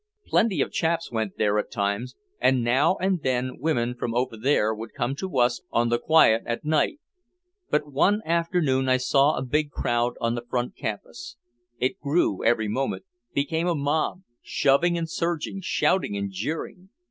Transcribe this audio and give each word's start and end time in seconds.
Plenty 0.25 0.61
of 0.61 0.71
chaps 0.71 1.11
went 1.11 1.37
there 1.37 1.59
at 1.59 1.69
times, 1.69 2.15
and 2.39 2.63
now 2.63 2.95
and 2.95 3.21
then 3.21 3.59
women 3.59 3.93
from 3.93 4.15
over 4.15 4.35
there 4.35 4.73
would 4.73 4.95
come 4.95 5.13
to 5.17 5.37
us 5.37 5.61
on 5.69 5.89
the 5.89 5.99
quiet 5.99 6.41
at 6.47 6.65
night. 6.65 6.99
But 7.69 7.91
one 7.93 8.23
afternoon 8.25 8.89
I 8.89 8.97
saw 8.97 9.37
a 9.37 9.43
big 9.45 9.69
crowd 9.69 10.15
on 10.19 10.33
the 10.33 10.41
front 10.49 10.75
campus. 10.75 11.37
It 11.77 11.99
grew 11.99 12.43
every 12.43 12.67
moment, 12.67 13.05
became 13.35 13.67
a 13.67 13.75
mob, 13.75 14.23
shoving 14.41 14.97
and 14.97 15.07
surging, 15.07 15.61
shouting 15.61 16.17
and 16.17 16.31
jeering. 16.31 16.89